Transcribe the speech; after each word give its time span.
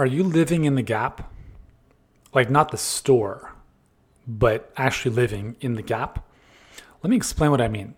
Are 0.00 0.06
you 0.06 0.22
living 0.22 0.64
in 0.64 0.76
the 0.76 0.82
gap? 0.82 1.30
Like, 2.32 2.48
not 2.48 2.70
the 2.70 2.78
store, 2.78 3.52
but 4.26 4.72
actually 4.74 5.14
living 5.14 5.56
in 5.60 5.74
the 5.74 5.82
gap? 5.82 6.26
Let 7.02 7.10
me 7.10 7.16
explain 7.16 7.50
what 7.50 7.60
I 7.60 7.68
mean. 7.68 7.94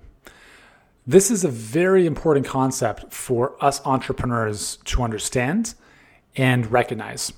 This 1.06 1.30
is 1.30 1.44
a 1.44 1.48
very 1.48 2.04
important 2.04 2.44
concept 2.44 3.12
for 3.12 3.54
us 3.64 3.80
entrepreneurs 3.86 4.78
to 4.86 5.04
understand 5.04 5.74
and 6.34 6.72
recognize. 6.72 7.32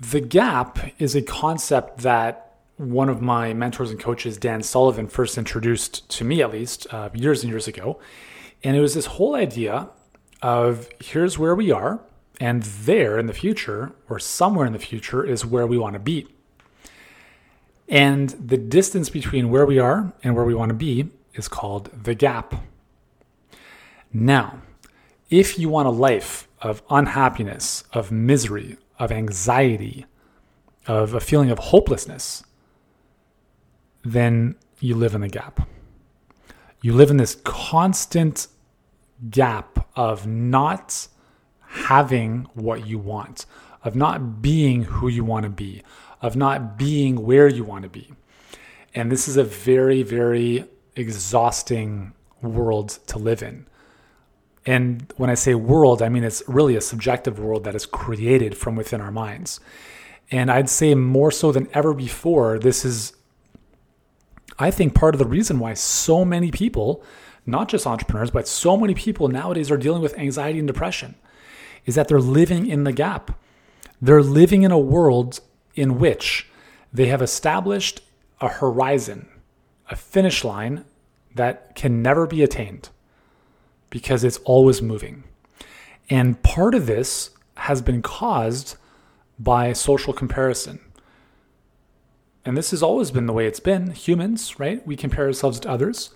The 0.00 0.20
gap 0.20 0.80
is 0.98 1.14
a 1.14 1.22
concept 1.22 1.98
that 1.98 2.56
one 2.76 3.08
of 3.08 3.22
my 3.22 3.54
mentors 3.54 3.92
and 3.92 4.00
coaches, 4.00 4.36
Dan 4.36 4.64
Sullivan, 4.64 5.06
first 5.06 5.38
introduced 5.38 6.08
to 6.10 6.24
me, 6.24 6.42
at 6.42 6.50
least 6.50 6.88
uh, 6.92 7.10
years 7.14 7.44
and 7.44 7.50
years 7.50 7.68
ago. 7.68 8.00
And 8.64 8.76
it 8.76 8.80
was 8.80 8.94
this 8.94 9.06
whole 9.06 9.36
idea 9.36 9.90
of 10.42 10.88
here's 11.00 11.38
where 11.38 11.54
we 11.54 11.70
are, 11.70 12.00
and 12.40 12.62
there 12.62 13.18
in 13.18 13.26
the 13.26 13.32
future, 13.32 13.92
or 14.08 14.18
somewhere 14.18 14.66
in 14.66 14.72
the 14.72 14.78
future, 14.78 15.24
is 15.24 15.44
where 15.44 15.66
we 15.66 15.78
want 15.78 15.94
to 15.94 16.00
be. 16.00 16.26
And 17.88 18.30
the 18.30 18.58
distance 18.58 19.08
between 19.10 19.50
where 19.50 19.66
we 19.66 19.78
are 19.78 20.12
and 20.22 20.36
where 20.36 20.44
we 20.44 20.54
want 20.54 20.68
to 20.70 20.74
be 20.74 21.08
is 21.34 21.48
called 21.48 21.90
the 22.04 22.14
gap. 22.14 22.54
Now, 24.12 24.60
if 25.30 25.58
you 25.58 25.68
want 25.68 25.88
a 25.88 25.92
life 25.92 26.48
of 26.60 26.82
unhappiness, 26.90 27.84
of 27.92 28.10
misery, 28.12 28.76
of 28.98 29.12
anxiety, 29.12 30.06
of 30.86 31.14
a 31.14 31.20
feeling 31.20 31.50
of 31.50 31.58
hopelessness, 31.58 32.44
then 34.04 34.56
you 34.80 34.94
live 34.94 35.14
in 35.14 35.20
the 35.20 35.28
gap. 35.28 35.68
You 36.82 36.92
live 36.92 37.10
in 37.10 37.16
this 37.16 37.36
constant 37.44 38.46
gap 39.28 39.88
of 39.96 40.26
not 40.26 41.08
having 41.68 42.46
what 42.54 42.86
you 42.86 42.98
want, 42.98 43.46
of 43.84 43.94
not 43.94 44.42
being 44.42 44.84
who 44.84 45.08
you 45.08 45.24
want 45.24 45.44
to 45.44 45.50
be, 45.50 45.82
of 46.20 46.34
not 46.34 46.76
being 46.76 47.24
where 47.24 47.48
you 47.48 47.64
want 47.64 47.82
to 47.84 47.88
be. 47.88 48.10
And 48.94 49.12
this 49.12 49.28
is 49.28 49.36
a 49.36 49.44
very, 49.44 50.02
very 50.02 50.64
exhausting 50.96 52.12
world 52.42 52.98
to 53.06 53.18
live 53.18 53.42
in. 53.42 53.66
And 54.66 55.12
when 55.16 55.30
I 55.30 55.34
say 55.34 55.54
world, 55.54 56.02
I 56.02 56.08
mean 56.08 56.24
it's 56.24 56.42
really 56.46 56.76
a 56.76 56.80
subjective 56.80 57.38
world 57.38 57.64
that 57.64 57.74
is 57.74 57.86
created 57.86 58.56
from 58.56 58.76
within 58.76 59.00
our 59.00 59.10
minds. 59.10 59.60
And 60.30 60.50
I'd 60.50 60.68
say 60.68 60.94
more 60.94 61.30
so 61.30 61.52
than 61.52 61.68
ever 61.72 61.94
before, 61.94 62.58
this 62.58 62.84
is, 62.84 63.14
I 64.58 64.70
think, 64.70 64.94
part 64.94 65.14
of 65.14 65.18
the 65.18 65.26
reason 65.26 65.58
why 65.58 65.74
so 65.74 66.24
many 66.24 66.50
people, 66.50 67.02
not 67.46 67.68
just 67.68 67.86
entrepreneurs, 67.86 68.30
but 68.30 68.46
so 68.46 68.76
many 68.76 68.94
people 68.94 69.28
nowadays 69.28 69.70
are 69.70 69.78
dealing 69.78 70.02
with 70.02 70.18
anxiety 70.18 70.58
and 70.58 70.68
depression, 70.68 71.14
is 71.86 71.94
that 71.94 72.08
they're 72.08 72.20
living 72.20 72.66
in 72.66 72.84
the 72.84 72.92
gap. 72.92 73.38
They're 74.00 74.22
living 74.22 74.62
in 74.62 74.70
a 74.70 74.78
world 74.78 75.40
in 75.74 75.98
which 75.98 76.48
they 76.92 77.06
have 77.06 77.22
established 77.22 78.00
a 78.40 78.48
horizon, 78.48 79.28
a 79.90 79.96
finish 79.96 80.44
line 80.44 80.84
that 81.34 81.74
can 81.74 82.02
never 82.02 82.26
be 82.26 82.42
attained 82.42 82.88
because 83.90 84.24
it's 84.24 84.38
always 84.38 84.82
moving. 84.82 85.24
And 86.10 86.42
part 86.42 86.74
of 86.74 86.86
this 86.86 87.30
has 87.56 87.82
been 87.82 88.02
caused 88.02 88.76
by 89.38 89.72
social 89.72 90.12
comparison. 90.12 90.80
And 92.44 92.56
this 92.56 92.70
has 92.70 92.82
always 92.82 93.10
been 93.10 93.26
the 93.26 93.32
way 93.32 93.46
it's 93.46 93.60
been. 93.60 93.90
Humans, 93.90 94.58
right? 94.58 94.84
We 94.86 94.96
compare 94.96 95.26
ourselves 95.26 95.60
to 95.60 95.70
others, 95.70 96.10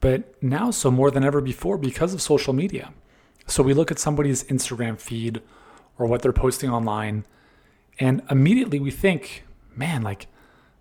but 0.00 0.40
now 0.42 0.70
so 0.70 0.90
more 0.90 1.10
than 1.10 1.24
ever 1.24 1.40
before 1.40 1.78
because 1.78 2.12
of 2.12 2.22
social 2.22 2.52
media. 2.52 2.92
So 3.50 3.64
we 3.64 3.74
look 3.74 3.90
at 3.90 3.98
somebody's 3.98 4.44
Instagram 4.44 5.00
feed 5.00 5.42
or 5.98 6.06
what 6.06 6.22
they're 6.22 6.32
posting 6.32 6.70
online, 6.70 7.26
and 7.98 8.22
immediately 8.30 8.78
we 8.78 8.90
think, 8.90 9.44
man, 9.74 10.02
like, 10.02 10.28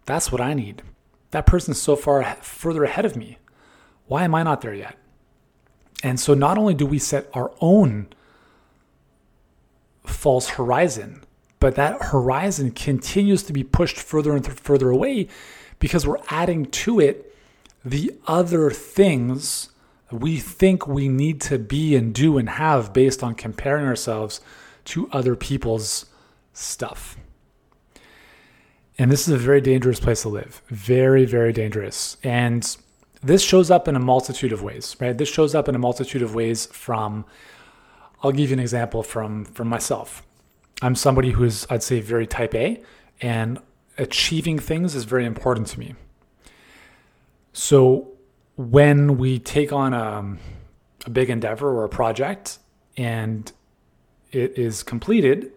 that's 0.05 0.31
what 0.31 0.39
I 0.39 0.53
need. 0.53 0.83
That 1.31 1.45
person's 1.45 1.81
so 1.81 1.95
far 1.95 2.23
further 2.35 2.83
ahead 2.83 3.05
of 3.05 3.15
me. 3.15 3.39
Why 4.07 4.23
am 4.23 4.35
I 4.35 4.43
not 4.43 4.61
there 4.61 4.73
yet? 4.73 4.97
And 6.03 6.19
so 6.19 6.33
not 6.33 6.57
only 6.57 6.73
do 6.73 6.85
we 6.85 6.99
set 6.99 7.29
our 7.33 7.51
own 7.59 8.07
false 10.05 10.49
horizon, 10.49 11.23
but 11.59 11.75
that 11.75 12.01
horizon 12.01 12.71
continues 12.71 13.43
to 13.43 13.53
be 13.53 13.63
pushed 13.63 13.97
further 13.97 14.35
and 14.35 14.45
further 14.45 14.89
away 14.89 15.27
because 15.79 16.07
we're 16.07 16.21
adding 16.29 16.65
to 16.67 16.99
it 16.99 17.35
the 17.83 18.13
other 18.27 18.69
things 18.69 19.69
we 20.11 20.37
think 20.37 20.87
we 20.87 21.07
need 21.07 21.41
to 21.41 21.59
be 21.59 21.95
and 21.95 22.13
do 22.13 22.37
and 22.37 22.49
have 22.49 22.93
based 22.93 23.23
on 23.23 23.35
comparing 23.35 23.85
ourselves 23.85 24.41
to 24.85 25.09
other 25.11 25.35
people's 25.35 26.05
stuff. 26.53 27.17
And 28.97 29.11
this 29.11 29.27
is 29.27 29.33
a 29.33 29.37
very 29.37 29.61
dangerous 29.61 29.99
place 29.99 30.23
to 30.23 30.29
live. 30.29 30.61
Very, 30.67 31.25
very 31.25 31.53
dangerous. 31.53 32.17
And 32.23 32.75
this 33.21 33.43
shows 33.43 33.71
up 33.71 33.87
in 33.87 33.95
a 33.95 33.99
multitude 33.99 34.51
of 34.51 34.61
ways, 34.61 34.95
right? 34.99 35.17
This 35.17 35.29
shows 35.29 35.55
up 35.55 35.69
in 35.69 35.75
a 35.75 35.79
multitude 35.79 36.21
of 36.21 36.35
ways 36.35 36.65
from 36.67 37.25
I'll 38.21 38.33
give 38.33 38.49
you 38.49 38.53
an 38.55 38.59
example 38.59 39.03
from 39.03 39.45
from 39.45 39.67
myself. 39.69 40.23
I'm 40.81 40.95
somebody 40.95 41.31
who 41.31 41.43
is 41.43 41.65
I'd 41.69 41.83
say 41.83 42.01
very 42.01 42.27
type 42.27 42.53
A 42.55 42.81
and 43.21 43.59
achieving 43.97 44.59
things 44.59 44.95
is 44.95 45.03
very 45.03 45.25
important 45.25 45.67
to 45.67 45.79
me. 45.79 45.95
So 47.53 48.11
when 48.59 49.17
we 49.17 49.39
take 49.39 49.71
on 49.71 49.93
a, 49.93 50.37
a 51.05 51.09
big 51.09 51.29
endeavor 51.29 51.69
or 51.69 51.85
a 51.85 51.89
project 51.89 52.59
and 52.97 53.53
it 54.33 54.57
is 54.57 54.83
completed, 54.83 55.53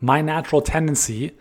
my 0.00 0.22
natural 0.22 0.62
tendency 0.62 1.32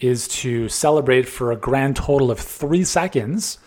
is 0.00 0.26
to 0.26 0.68
celebrate 0.68 1.28
for 1.28 1.52
a 1.52 1.56
grand 1.56 1.94
total 1.94 2.32
of 2.32 2.40
three 2.40 2.82
seconds 2.82 3.58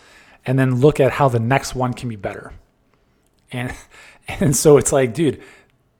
and 0.44 0.58
then 0.58 0.80
look 0.80 1.00
at 1.00 1.12
how 1.12 1.30
the 1.30 1.40
next 1.40 1.74
one 1.74 1.94
can 1.94 2.10
be 2.10 2.16
better. 2.16 2.52
And 3.50 3.74
and 4.28 4.54
so 4.54 4.76
it's 4.76 4.92
like, 4.92 5.14
dude, 5.14 5.42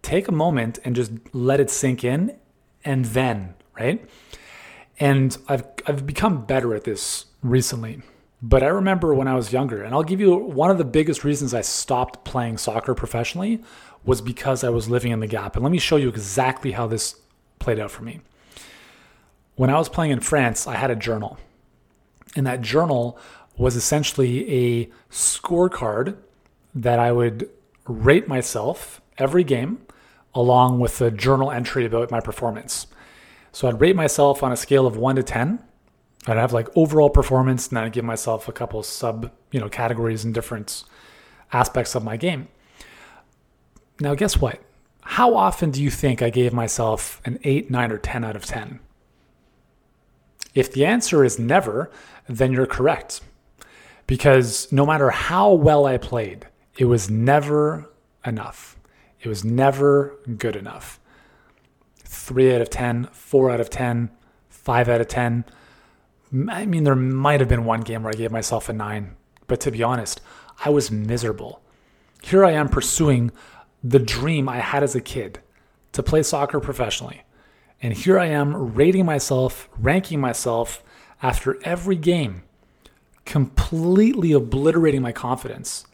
take 0.02 0.28
a 0.28 0.32
moment 0.32 0.78
and 0.84 0.94
just 0.94 1.10
let 1.32 1.58
it 1.58 1.70
sink 1.70 2.04
in 2.04 2.36
and 2.84 3.06
then, 3.06 3.54
right? 3.78 4.06
And 5.00 5.38
I've 5.48 5.64
I've 5.86 6.06
become 6.06 6.44
better 6.44 6.74
at 6.74 6.84
this 6.84 7.24
recently. 7.42 8.02
But 8.46 8.62
I 8.62 8.66
remember 8.66 9.14
when 9.14 9.26
I 9.26 9.34
was 9.34 9.52
younger, 9.52 9.82
and 9.82 9.94
I'll 9.94 10.02
give 10.02 10.20
you 10.20 10.34
one 10.36 10.70
of 10.70 10.76
the 10.76 10.84
biggest 10.84 11.24
reasons 11.24 11.54
I 11.54 11.62
stopped 11.62 12.24
playing 12.24 12.58
soccer 12.58 12.94
professionally 12.94 13.62
was 14.04 14.20
because 14.20 14.62
I 14.62 14.68
was 14.68 14.90
living 14.90 15.12
in 15.12 15.20
the 15.20 15.26
gap. 15.26 15.56
And 15.56 15.62
let 15.62 15.72
me 15.72 15.78
show 15.78 15.96
you 15.96 16.08
exactly 16.10 16.72
how 16.72 16.86
this 16.86 17.16
played 17.58 17.78
out 17.78 17.90
for 17.90 18.02
me. 18.02 18.20
When 19.56 19.70
I 19.70 19.78
was 19.78 19.88
playing 19.88 20.10
in 20.10 20.20
France, 20.20 20.66
I 20.66 20.74
had 20.74 20.90
a 20.90 20.96
journal. 20.96 21.38
And 22.36 22.46
that 22.46 22.60
journal, 22.60 23.18
was 23.56 23.76
essentially 23.76 24.82
a 24.82 24.90
scorecard 25.10 26.16
that 26.74 26.98
I 26.98 27.12
would 27.12 27.48
rate 27.86 28.26
myself 28.26 29.00
every 29.18 29.44
game 29.44 29.78
along 30.34 30.80
with 30.80 31.00
a 31.00 31.10
journal 31.10 31.50
entry 31.50 31.84
about 31.84 32.10
my 32.10 32.20
performance. 32.20 32.88
So 33.52 33.68
I'd 33.68 33.80
rate 33.80 33.94
myself 33.94 34.42
on 34.42 34.50
a 34.50 34.56
scale 34.56 34.86
of 34.86 34.96
1 34.96 35.16
to 35.16 35.22
10. 35.22 35.60
I'd 36.26 36.36
have 36.36 36.52
like 36.52 36.68
overall 36.76 37.10
performance 37.10 37.68
and 37.68 37.76
then 37.76 37.84
I'd 37.84 37.92
give 37.92 38.04
myself 38.04 38.48
a 38.48 38.52
couple 38.52 38.82
sub, 38.82 39.30
you 39.50 39.60
know, 39.60 39.68
categories 39.68 40.24
and 40.24 40.32
different 40.32 40.84
aspects 41.52 41.94
of 41.94 42.02
my 42.04 42.16
game. 42.16 42.48
Now 44.00 44.14
guess 44.14 44.40
what? 44.40 44.60
How 45.02 45.36
often 45.36 45.70
do 45.70 45.82
you 45.82 45.90
think 45.90 46.22
I 46.22 46.30
gave 46.30 46.52
myself 46.52 47.20
an 47.24 47.38
8, 47.44 47.70
9 47.70 47.92
or 47.92 47.98
10 47.98 48.24
out 48.24 48.36
of 48.36 48.46
10? 48.46 48.80
If 50.54 50.72
the 50.72 50.86
answer 50.86 51.24
is 51.24 51.38
never, 51.38 51.90
then 52.26 52.52
you're 52.52 52.66
correct 52.66 53.20
because 54.06 54.70
no 54.72 54.86
matter 54.86 55.10
how 55.10 55.52
well 55.52 55.86
I 55.86 55.98
played, 55.98 56.46
it 56.78 56.86
was 56.86 57.10
never 57.10 57.90
enough. 58.24 58.78
It 59.20 59.28
was 59.28 59.44
never 59.44 60.16
good 60.38 60.56
enough. 60.56 61.00
Three 61.98 62.54
out 62.54 62.60
of 62.60 62.70
10, 62.70 63.08
four 63.12 63.50
out 63.50 63.60
of 63.60 63.70
10, 63.70 64.10
five 64.48 64.88
out 64.88 65.00
of 65.00 65.08
10. 65.08 65.44
I 66.50 66.66
mean, 66.66 66.84
there 66.84 66.96
might 66.96 67.40
have 67.40 67.48
been 67.48 67.64
one 67.64 67.82
game 67.82 68.02
where 68.02 68.12
I 68.12 68.16
gave 68.16 68.32
myself 68.32 68.68
a 68.68 68.72
nine, 68.72 69.16
but 69.46 69.60
to 69.60 69.70
be 69.70 69.82
honest, 69.82 70.20
I 70.64 70.70
was 70.70 70.90
miserable. 70.90 71.62
Here 72.22 72.44
I 72.44 72.52
am 72.52 72.68
pursuing 72.68 73.30
the 73.82 73.98
dream 73.98 74.48
I 74.48 74.58
had 74.58 74.82
as 74.82 74.94
a 74.94 75.00
kid 75.00 75.40
to 75.92 76.02
play 76.02 76.22
soccer 76.22 76.58
professionally. 76.58 77.22
And 77.80 77.92
here 77.92 78.18
I 78.18 78.26
am 78.26 78.74
rating 78.74 79.04
myself, 79.04 79.68
ranking 79.78 80.20
myself 80.20 80.82
after 81.22 81.58
every 81.64 81.96
game 81.96 82.42
completely 83.24 84.32
obliterating 84.32 85.02
my 85.02 85.12
confidence 85.12 85.86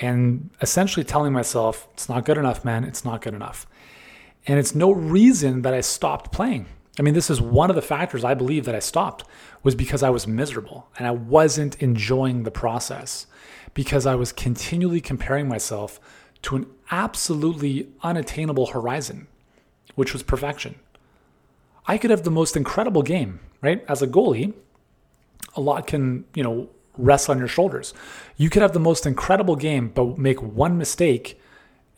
and 0.00 0.50
essentially 0.60 1.04
telling 1.04 1.32
myself, 1.32 1.86
it's 1.92 2.08
not 2.08 2.24
good 2.24 2.38
enough, 2.38 2.64
man, 2.64 2.84
it's 2.84 3.04
not 3.04 3.20
good 3.20 3.34
enough. 3.34 3.66
And 4.46 4.58
it's 4.58 4.74
no 4.74 4.90
reason 4.90 5.62
that 5.62 5.74
I 5.74 5.80
stopped 5.80 6.32
playing. 6.32 6.66
I 7.00 7.02
mean, 7.02 7.14
this 7.14 7.30
is 7.30 7.40
one 7.40 7.70
of 7.70 7.76
the 7.76 7.82
factors 7.82 8.24
I 8.24 8.34
believe 8.34 8.66
that 8.66 8.74
I 8.74 8.78
stopped 8.78 9.24
was 9.62 9.74
because 9.74 10.02
I 10.02 10.10
was 10.10 10.26
miserable 10.26 10.90
and 10.98 11.06
I 11.06 11.12
wasn't 11.12 11.82
enjoying 11.82 12.42
the 12.42 12.50
process 12.50 13.26
because 13.72 14.04
I 14.04 14.14
was 14.16 14.32
continually 14.32 15.00
comparing 15.00 15.48
myself 15.48 15.98
to 16.42 16.56
an 16.56 16.66
absolutely 16.90 17.88
unattainable 18.02 18.66
horizon, 18.66 19.28
which 19.94 20.12
was 20.12 20.22
perfection, 20.22 20.74
I 21.86 21.96
could 21.96 22.10
have 22.10 22.24
the 22.24 22.30
most 22.30 22.54
incredible 22.54 23.02
game, 23.02 23.40
right? 23.62 23.82
As 23.88 24.02
a 24.02 24.06
goalie, 24.06 24.52
a 25.56 25.62
lot 25.62 25.86
can, 25.86 26.26
you 26.34 26.42
know, 26.42 26.68
rest 26.98 27.30
on 27.30 27.38
your 27.38 27.48
shoulders. 27.48 27.94
You 28.36 28.50
could 28.50 28.60
have 28.60 28.74
the 28.74 28.78
most 28.78 29.06
incredible 29.06 29.56
game, 29.56 29.88
but 29.88 30.18
make 30.18 30.42
one 30.42 30.76
mistake 30.76 31.40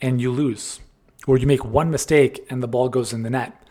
and 0.00 0.20
you 0.20 0.30
lose. 0.30 0.78
Or 1.26 1.38
you 1.38 1.48
make 1.48 1.64
one 1.64 1.90
mistake 1.90 2.46
and 2.48 2.62
the 2.62 2.68
ball 2.68 2.88
goes 2.88 3.12
in 3.12 3.24
the 3.24 3.30
net. 3.30 3.61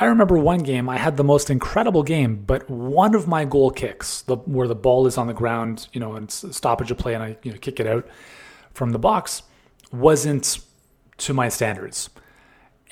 I 0.00 0.04
remember 0.04 0.38
one 0.38 0.60
game, 0.60 0.88
I 0.88 0.96
had 0.96 1.16
the 1.16 1.24
most 1.24 1.50
incredible 1.50 2.04
game, 2.04 2.44
but 2.46 2.70
one 2.70 3.16
of 3.16 3.26
my 3.26 3.44
goal 3.44 3.70
kicks, 3.70 4.22
the, 4.22 4.36
where 4.36 4.68
the 4.68 4.76
ball 4.76 5.06
is 5.08 5.18
on 5.18 5.26
the 5.26 5.34
ground, 5.34 5.88
you 5.92 5.98
know, 5.98 6.14
and 6.14 6.30
stoppage 6.30 6.90
of 6.92 6.98
play 6.98 7.14
and 7.14 7.22
I 7.22 7.36
you 7.42 7.52
know, 7.52 7.58
kick 7.58 7.80
it 7.80 7.86
out 7.86 8.06
from 8.72 8.90
the 8.90 8.98
box, 8.98 9.42
wasn't 9.92 10.60
to 11.18 11.34
my 11.34 11.48
standards. 11.48 12.10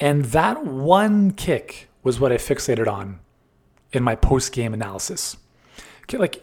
And 0.01 0.27
that 0.27 0.65
one 0.67 1.31
kick 1.31 1.89
was 2.03 2.19
what 2.19 2.33
I 2.33 2.37
fixated 2.37 2.89
on 2.89 3.21
in 3.93 4.03
my 4.03 4.17
post 4.17 4.53
game 4.53 4.75
analysis. 4.75 5.37
Like, 6.13 6.43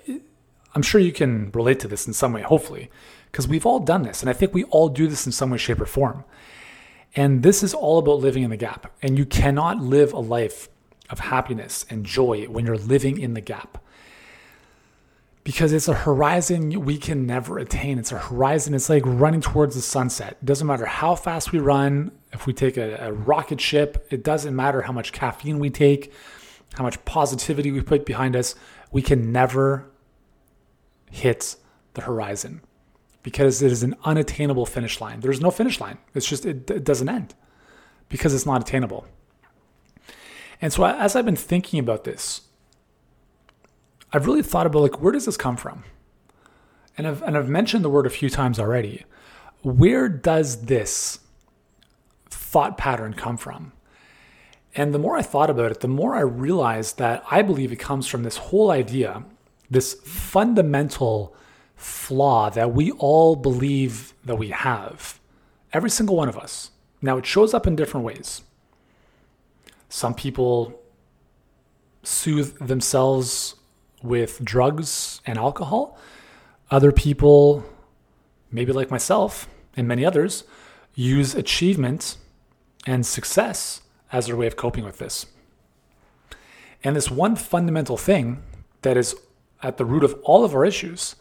I'm 0.75 0.81
sure 0.81 0.99
you 0.99 1.11
can 1.11 1.51
relate 1.51 1.79
to 1.81 1.87
this 1.87 2.07
in 2.07 2.13
some 2.13 2.33
way, 2.33 2.41
hopefully, 2.41 2.89
because 3.31 3.47
we've 3.47 3.65
all 3.65 3.79
done 3.79 4.03
this. 4.03 4.21
And 4.21 4.29
I 4.29 4.33
think 4.33 4.53
we 4.53 4.63
all 4.65 4.89
do 4.89 5.07
this 5.07 5.25
in 5.25 5.31
some 5.31 5.49
way, 5.49 5.57
shape, 5.57 5.81
or 5.81 5.85
form. 5.85 6.23
And 7.15 7.43
this 7.43 7.61
is 7.61 7.73
all 7.73 7.99
about 7.99 8.19
living 8.19 8.43
in 8.43 8.49
the 8.49 8.57
gap. 8.57 8.91
And 9.01 9.17
you 9.17 9.25
cannot 9.25 9.79
live 9.79 10.13
a 10.13 10.19
life 10.19 10.69
of 11.09 11.19
happiness 11.19 11.85
and 11.89 12.05
joy 12.05 12.45
when 12.45 12.65
you're 12.65 12.77
living 12.77 13.19
in 13.19 13.33
the 13.33 13.41
gap. 13.41 13.77
Because 15.43 15.73
it's 15.73 15.89
a 15.89 15.93
horizon 15.93 16.85
we 16.85 16.97
can 16.97 17.27
never 17.27 17.59
attain. 17.59 17.99
It's 17.99 18.13
a 18.13 18.17
horizon, 18.17 18.73
it's 18.73 18.89
like 18.89 19.03
running 19.05 19.41
towards 19.41 19.75
the 19.75 19.81
sunset. 19.81 20.37
It 20.41 20.45
doesn't 20.45 20.65
matter 20.65 20.85
how 20.85 21.15
fast 21.15 21.51
we 21.51 21.59
run, 21.59 22.11
if 22.31 22.47
we 22.47 22.53
take 22.53 22.77
a, 22.77 22.95
a 22.95 23.11
rocket 23.11 23.59
ship, 23.59 24.07
it 24.09 24.23
doesn't 24.23 24.55
matter 24.55 24.83
how 24.83 24.93
much 24.93 25.11
caffeine 25.11 25.59
we 25.59 25.69
take, 25.69 26.13
how 26.75 26.83
much 26.83 27.03
positivity 27.03 27.71
we 27.71 27.81
put 27.81 28.05
behind 28.05 28.35
us, 28.35 28.55
we 28.91 29.01
can 29.01 29.31
never 29.31 29.85
hit 31.11 31.57
the 31.93 32.01
horizon 32.01 32.61
because 33.23 33.61
it 33.61 33.71
is 33.71 33.83
an 33.83 33.95
unattainable 34.03 34.65
finish 34.65 35.01
line. 35.01 35.21
There's 35.21 35.41
no 35.41 35.49
finish 35.49 35.79
line. 35.79 35.97
It's 36.13 36.27
just, 36.27 36.45
it, 36.45 36.69
it 36.69 36.83
doesn't 36.83 37.09
end 37.09 37.33
because 38.09 38.33
it's 38.33 38.45
not 38.45 38.61
attainable. 38.61 39.05
And 40.61 40.71
so 40.71 40.85
as 40.85 41.15
I've 41.15 41.25
been 41.25 41.35
thinking 41.35 41.79
about 41.79 42.03
this, 42.03 42.41
I've 44.11 44.27
really 44.27 44.43
thought 44.43 44.67
about 44.67 44.81
like, 44.81 45.01
where 45.01 45.11
does 45.11 45.25
this 45.25 45.37
come 45.37 45.57
from? 45.57 45.83
And 46.97 47.07
I've, 47.07 47.23
and 47.23 47.35
I've 47.35 47.49
mentioned 47.49 47.83
the 47.83 47.89
word 47.89 48.05
a 48.05 48.11
few 48.11 48.29
times 48.29 48.59
already. 48.59 49.05
Where 49.63 50.07
does 50.07 50.65
this 50.65 51.19
thought 52.29 52.77
pattern 52.77 53.13
come 53.13 53.37
from? 53.37 53.71
And 54.75 54.93
the 54.93 54.99
more 54.99 55.15
I 55.17 55.21
thought 55.21 55.49
about 55.49 55.71
it, 55.71 55.79
the 55.79 55.87
more 55.87 56.15
I 56.15 56.21
realized 56.21 56.97
that 56.97 57.23
I 57.31 57.41
believe 57.41 57.71
it 57.71 57.77
comes 57.77 58.07
from 58.07 58.23
this 58.23 58.37
whole 58.37 58.71
idea, 58.71 59.23
this 59.69 59.93
fundamental 60.05 61.35
flaw 61.75 62.49
that 62.49 62.73
we 62.73 62.91
all 62.91 63.35
believe 63.35 64.13
that 64.23 64.35
we 64.35 64.49
have. 64.49 65.19
Every 65.71 65.89
single 65.89 66.15
one 66.15 66.29
of 66.29 66.37
us. 66.37 66.71
Now, 67.01 67.17
it 67.17 67.25
shows 67.25 67.53
up 67.53 67.67
in 67.67 67.75
different 67.75 68.05
ways. 68.05 68.43
Some 69.89 70.13
people 70.13 70.79
soothe 72.03 72.57
themselves 72.59 73.55
with 74.01 74.43
drugs 74.43 75.21
and 75.25 75.37
alcohol. 75.37 75.97
Other 76.71 76.91
people, 76.91 77.63
maybe 78.51 78.71
like 78.71 78.91
myself 78.91 79.47
and 79.75 79.87
many 79.87 80.05
others, 80.05 80.43
use 80.95 81.35
achievement 81.35 82.17
and 82.85 83.05
success 83.05 83.81
as 84.11 84.27
their 84.27 84.35
way 84.35 84.47
of 84.47 84.55
coping 84.55 84.83
with 84.83 84.99
this. 84.99 85.25
And 86.83 86.95
this 86.95 87.09
one 87.09 87.35
fundamental 87.35 87.97
thing 87.97 88.43
that 88.81 88.97
is 88.97 89.15
at 89.61 89.77
the 89.77 89.85
root 89.85 90.03
of 90.03 90.19
all 90.23 90.43
of 90.43 90.53
our 90.53 90.65
issues 90.65 91.15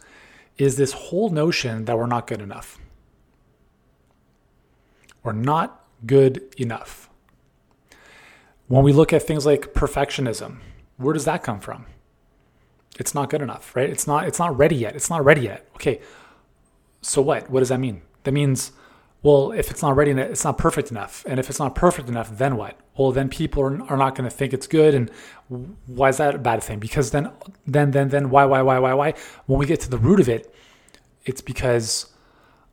is 0.57 0.77
this 0.77 0.93
whole 0.93 1.29
notion 1.29 1.85
that 1.85 1.97
we're 1.97 2.05
not 2.05 2.27
good 2.27 2.41
enough. 2.41 2.79
We're 5.23 5.33
not 5.33 5.85
good 6.05 6.53
enough. 6.57 7.09
When 8.67 8.83
we 8.83 8.93
look 8.93 9.13
at 9.13 9.23
things 9.23 9.45
like 9.45 9.73
perfectionism, 9.73 10.59
where 10.97 11.13
does 11.13 11.25
that 11.25 11.43
come 11.43 11.59
from? 11.59 11.85
It's 12.99 13.15
not 13.15 13.29
good 13.29 13.41
enough, 13.41 13.75
right? 13.75 13.89
It's 13.89 14.05
not 14.05 14.27
it's 14.27 14.39
not 14.39 14.55
ready 14.57 14.75
yet. 14.75 14.95
It's 14.95 15.09
not 15.09 15.25
ready 15.25 15.41
yet. 15.41 15.67
Okay. 15.75 16.01
So 17.01 17.21
what? 17.21 17.49
What 17.49 17.59
does 17.59 17.69
that 17.69 17.79
mean? 17.79 18.01
That 18.23 18.31
means 18.31 18.71
well, 19.23 19.53
if 19.53 19.71
it's 19.71 19.81
not 19.81 19.95
ready, 19.95 20.11
it's 20.11 20.43
not 20.43 20.57
perfect 20.57 20.91
enough. 20.91 21.23
And 21.25 21.39
if 21.39 21.49
it's 21.49 21.57
not 21.57 21.75
perfect 21.75 22.09
enough, 22.09 22.37
then 22.37 22.57
what? 22.57 22.77
Well, 22.97 23.13
then 23.13 23.29
people 23.29 23.63
are, 23.63 23.97
not 23.97 24.15
going 24.15 24.29
to 24.29 24.35
think 24.35 24.51
it's 24.53 24.67
good. 24.67 24.93
And 24.93 25.09
why 25.87 26.09
is 26.09 26.17
that 26.17 26.35
a 26.35 26.37
bad 26.37 26.61
thing? 26.61 26.79
Because 26.79 27.11
then, 27.11 27.31
then, 27.65 27.91
then, 27.91 28.09
then, 28.09 28.29
why, 28.29 28.43
why, 28.43 28.61
why, 28.61 28.79
why, 28.79 28.93
why? 28.93 29.13
When 29.45 29.57
we 29.57 29.65
get 29.65 29.79
to 29.81 29.89
the 29.89 29.97
root 29.97 30.19
of 30.19 30.27
it, 30.27 30.53
it's 31.23 31.39
because 31.39 32.07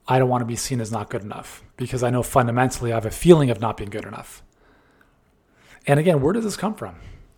I 0.09 0.19
don't 0.19 0.29
want 0.29 0.43
to 0.43 0.47
be 0.47 0.57
seen 0.57 0.81
as 0.81 0.91
not 0.91 1.09
good 1.09 1.23
enough. 1.23 1.63
Because 1.77 2.03
I 2.03 2.11
know 2.11 2.25
fundamentally 2.25 2.91
I 2.91 2.97
have 2.97 3.07
a 3.07 3.13
feeling 3.13 3.49
of 3.51 3.61
not 3.61 3.77
being 3.77 3.91
good 3.91 4.05
enough. 4.05 4.43
And 5.87 6.01
again, 6.01 6.21
where 6.21 6.33
does 6.33 6.45
this 6.45 6.57
come 6.57 6.75
from? 6.75 6.97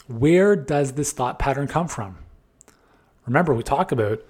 Where 0.09 0.57
does 0.57 0.93
this 0.93 1.13
thought 1.13 1.39
pattern 1.39 1.69
come 1.69 1.87
from? 1.87 2.17
Remember, 3.27 3.53
we 3.53 3.63
talk 3.63 3.93
about 3.93 4.25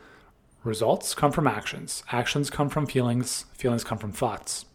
results 0.64 1.14
come 1.14 1.30
from 1.30 1.46
actions, 1.46 2.02
actions 2.10 2.50
come 2.50 2.68
from 2.68 2.86
feelings, 2.86 3.46
feelings 3.54 3.84
come 3.84 3.98
from 3.98 4.12
thoughts. 4.12 4.66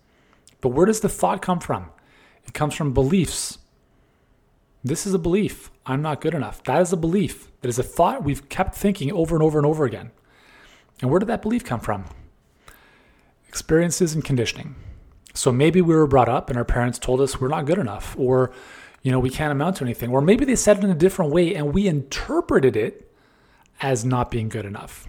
But 0.62 0.70
where 0.70 0.86
does 0.86 1.02
the 1.02 1.10
thought 1.10 1.42
come 1.42 1.60
from? 1.60 1.90
It 2.46 2.54
comes 2.54 2.74
from 2.74 2.94
beliefs. 2.94 3.60
This 4.84 5.06
is 5.06 5.14
a 5.14 5.20
belief. 5.20 5.70
I'm 5.86 6.02
not 6.02 6.22
good 6.22 6.34
enough. 6.34 6.64
That 6.64 6.82
is 6.82 6.94
a 6.94 6.98
belief. 6.98 7.52
That 7.62 7.70
is 7.70 7.80
a 7.80 7.84
thought 7.84 8.24
we've 8.24 8.48
kept 8.50 8.76
thinking 8.76 9.12
over 9.12 9.36
and 9.36 9.44
over 9.44 9.60
and 9.60 9.66
over 9.66 9.86
again. 9.86 10.12
And 11.02 11.12
where 11.12 11.20
did 11.20 11.28
that 11.28 11.42
belief 11.42 11.64
come 11.64 11.80
from? 11.80 12.06
Experiences 13.48 14.14
and 14.14 14.24
conditioning. 14.24 14.76
So 15.34 15.52
maybe 15.52 15.82
we 15.82 15.96
were 15.96 16.08
brought 16.08 16.30
up 16.30 16.50
and 16.50 16.58
our 16.58 16.66
parents 16.66 16.98
told 16.98 17.22
us 17.22 17.40
we're 17.40 17.48
not 17.48 17.66
good 17.66 17.78
enough 17.78 18.16
or 18.18 18.52
you 19.04 19.12
know, 19.12 19.20
we 19.20 19.30
can't 19.30 19.52
amount 19.52 19.78
to 19.78 19.86
anything. 19.86 20.10
Or 20.10 20.22
maybe 20.22 20.44
they 20.44 20.56
said 20.56 20.80
it 20.80 20.84
in 20.84 20.90
a 20.90 20.96
different 20.96 21.32
way 21.32 21.56
and 21.56 21.74
we 21.74 21.88
interpreted 21.88 22.76
it 22.76 23.10
as 23.80 24.04
not 24.04 24.32
being 24.32 24.50
good 24.50 24.66
enough. 24.66 25.08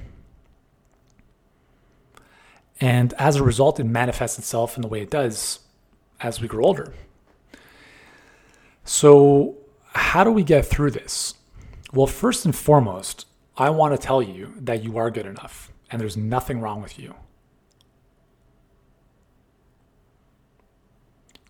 And 2.81 3.13
as 3.15 3.37
a 3.37 3.43
result, 3.43 3.81
it 3.81 3.85
manifests 3.85 4.39
itself 4.39 4.77
in 4.77 4.83
the 4.83 4.89
way 4.89 5.01
it 5.01 5.11
does 5.11 5.61
as 6.21 6.41
we 6.41 6.49
grow 6.49 6.65
older. 6.65 6.95
So, 8.85 9.57
how 9.95 10.25
do 10.25 10.31
we 10.31 10.45
get 10.45 10.65
through 10.65 10.93
this? 10.93 11.35
Well, 11.93 12.07
first 12.07 12.45
and 12.45 12.55
foremost, 12.55 13.27
I 13.57 13.71
want 13.71 13.99
to 13.99 14.07
tell 14.07 14.23
you 14.23 14.55
that 14.61 14.85
you 14.85 14.97
are 14.99 15.11
good 15.11 15.27
enough 15.27 15.73
and 15.91 16.01
there's 16.01 16.17
nothing 16.17 16.61
wrong 16.61 16.81
with 16.83 16.99
you. 16.99 17.15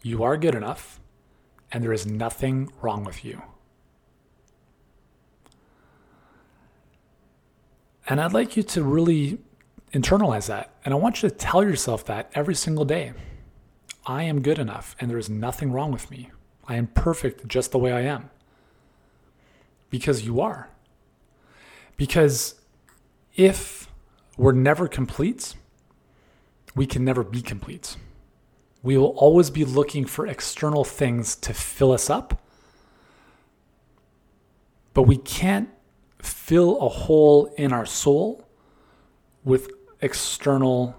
You 0.02 0.22
are 0.22 0.36
good 0.36 0.54
enough 0.54 1.00
and 1.70 1.84
there 1.84 1.92
is 1.92 2.06
nothing 2.06 2.72
wrong 2.80 3.04
with 3.04 3.24
you. 3.24 3.42
And 8.08 8.20
I'd 8.20 8.32
like 8.32 8.56
you 8.56 8.62
to 8.62 8.82
really 8.82 9.38
internalize 9.92 10.46
that. 10.48 10.74
And 10.84 10.92
I 10.92 10.96
want 10.96 11.22
you 11.22 11.28
to 11.28 11.34
tell 11.34 11.62
yourself 11.62 12.04
that 12.06 12.30
every 12.34 12.54
single 12.54 12.84
day. 12.84 13.12
I 14.06 14.22
am 14.22 14.40
good 14.40 14.58
enough 14.58 14.96
and 15.00 15.10
there 15.10 15.18
is 15.18 15.28
nothing 15.28 15.72
wrong 15.72 15.92
with 15.92 16.10
me. 16.10 16.30
I 16.66 16.76
am 16.76 16.88
perfect 16.88 17.46
just 17.48 17.72
the 17.72 17.78
way 17.78 17.92
I 17.92 18.00
am. 18.00 18.30
Because 19.90 20.22
you 20.22 20.40
are. 20.40 20.70
Because 21.96 22.54
if 23.36 23.90
we're 24.36 24.52
never 24.52 24.88
complete, 24.88 25.54
we 26.74 26.86
can 26.86 27.04
never 27.04 27.24
be 27.24 27.42
complete. 27.42 27.96
We 28.82 28.96
will 28.96 29.14
always 29.16 29.50
be 29.50 29.64
looking 29.64 30.04
for 30.04 30.26
external 30.26 30.84
things 30.84 31.34
to 31.36 31.52
fill 31.52 31.92
us 31.92 32.08
up, 32.08 32.40
but 34.94 35.02
we 35.02 35.16
can't 35.16 35.68
fill 36.22 36.78
a 36.78 36.88
hole 36.88 37.52
in 37.56 37.72
our 37.72 37.86
soul 37.86 38.48
with 39.44 39.70
external 40.00 40.96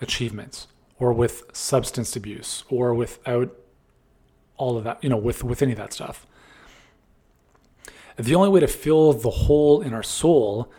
achievements 0.00 0.68
or 0.98 1.12
with 1.12 1.44
substance 1.52 2.14
abuse 2.16 2.64
or 2.68 2.94
without 2.94 3.56
all 4.56 4.76
of 4.76 4.84
that, 4.84 5.02
you 5.02 5.08
know, 5.08 5.16
with, 5.16 5.42
with 5.42 5.62
any 5.62 5.72
of 5.72 5.78
that 5.78 5.92
stuff. 5.92 6.26
The 8.16 8.34
only 8.34 8.50
way 8.50 8.60
to 8.60 8.66
fill 8.66 9.14
the 9.14 9.30
hole 9.30 9.80
in 9.80 9.94
our 9.94 10.02
soul 10.02 10.70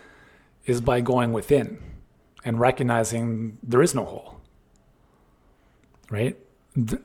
is 0.65 0.79
by 0.79 1.01
going 1.01 1.33
within 1.33 1.81
and 2.45 2.59
recognizing 2.59 3.57
there 3.63 3.81
is 3.81 3.95
no 3.95 4.05
hole. 4.05 4.41
Right? 6.11 6.37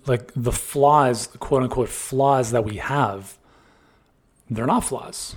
Like 0.07 0.33
the 0.35 0.53
flaws, 0.53 1.29
quote 1.39 1.63
unquote 1.63 1.89
flaws 1.89 2.51
that 2.51 2.65
we 2.65 2.77
have, 2.77 3.39
they're 4.51 4.67
not 4.67 4.85
flaws. 4.85 5.37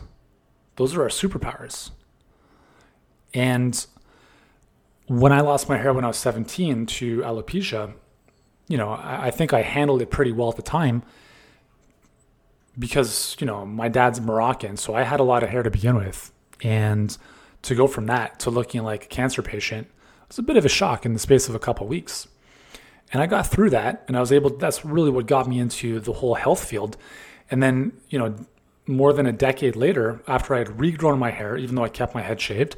Those 0.76 0.96
are 0.96 1.02
our 1.02 1.10
superpowers. 1.10 1.92
And 3.34 3.86
when 5.10 5.32
I 5.32 5.42
lost 5.42 5.68
my 5.68 5.78
hair 5.78 5.92
when 5.92 6.06
I 6.06 6.08
was 6.08 6.18
17 6.18 6.86
to 6.86 7.18
alopecia, 7.22 7.94
you 8.68 8.78
know, 8.78 8.90
I, 8.92 9.28
I 9.28 9.32
think 9.32 9.54
I 9.54 9.64
handled 9.64 10.04
it 10.04 10.12
pretty 10.12 10.32
well 10.32 10.50
at 10.50 10.56
the 10.56 10.62
time 10.62 11.02
because, 12.78 13.36
you 13.40 13.48
know, 13.48 13.66
my 13.66 13.90
dad's 13.90 14.22
Moroccan, 14.22 14.78
so 14.78 14.94
I 14.94 15.02
had 15.02 15.20
a 15.20 15.24
lot 15.24 15.42
of 15.42 15.50
hair 15.50 15.64
to 15.64 15.72
begin 15.72 15.96
with. 15.96 16.32
And 16.62 17.18
to 17.64 17.74
go 17.74 17.88
from 17.88 18.06
that 18.06 18.40
to 18.42 18.52
looking 18.52 18.84
like 18.84 19.06
a 19.06 19.08
cancer 19.08 19.42
patient 19.42 19.88
was 20.28 20.38
a 20.38 20.44
bit 20.44 20.58
of 20.58 20.64
a 20.64 20.70
shock 20.70 21.08
in 21.08 21.14
the 21.14 21.20
space 21.20 21.50
of 21.50 21.56
a 21.56 21.60
couple 21.60 21.86
of 21.86 21.90
weeks. 21.90 22.28
And 23.12 23.20
I 23.20 23.26
got 23.26 23.48
through 23.48 23.72
that 23.72 24.04
and 24.08 24.16
I 24.16 24.20
was 24.20 24.32
able, 24.32 24.52
that's 24.58 24.86
really 24.86 25.10
what 25.10 25.26
got 25.26 25.48
me 25.48 25.60
into 25.60 26.00
the 26.00 26.14
whole 26.14 26.36
health 26.36 26.64
field. 26.64 26.98
And 27.50 27.64
then, 27.64 27.94
you 28.10 28.20
know, 28.20 28.36
more 28.86 29.12
than 29.12 29.26
a 29.26 29.32
decade 29.32 29.76
later, 29.76 30.22
after 30.28 30.54
I 30.54 30.60
had 30.60 30.68
regrown 30.68 31.18
my 31.18 31.32
hair, 31.32 31.58
even 31.58 31.74
though 31.74 31.84
I 31.84 31.90
kept 31.90 32.14
my 32.14 32.22
head 32.22 32.40
shaved, 32.40 32.76